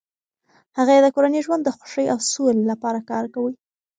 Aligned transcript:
هغې 0.77 0.97
د 1.01 1.07
کورني 1.15 1.41
ژوند 1.45 1.61
د 1.65 1.69
خوښۍ 1.75 2.05
او 2.13 2.19
سولې 2.33 2.63
لپاره 2.71 2.99
کار 3.11 3.25
کوي. 3.33 3.55